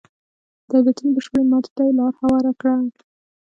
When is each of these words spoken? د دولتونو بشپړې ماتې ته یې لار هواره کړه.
د 0.67 0.71
دولتونو 0.83 1.11
بشپړې 1.15 1.43
ماتې 1.51 1.71
ته 1.75 1.81
یې 1.87 1.93
لار 1.99 2.13
هواره 2.21 2.51
کړه. 2.59 2.75